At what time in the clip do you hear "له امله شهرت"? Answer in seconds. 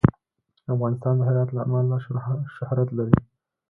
1.53-2.89